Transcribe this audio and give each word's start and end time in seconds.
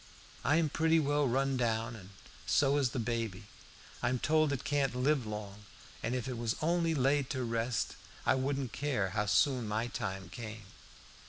I'm 0.43 0.67
pretty 0.67 0.99
well 0.99 1.27
run 1.27 1.57
down 1.57 1.95
and 1.95 2.09
so 2.47 2.77
is 2.79 2.89
baby. 2.89 3.43
I'm 4.01 4.17
told 4.17 4.51
it 4.51 4.63
can't 4.63 4.95
live 4.95 5.27
long, 5.27 5.65
and 6.01 6.15
if 6.15 6.27
it 6.27 6.39
was 6.39 6.55
only 6.59 6.95
laid 6.95 7.29
to 7.29 7.43
rest 7.43 7.97
I 8.25 8.33
wouldn't 8.33 8.73
care 8.73 9.09
how 9.09 9.27
soon 9.27 9.67
my 9.67 9.85
time 9.85 10.29
came. 10.29 10.63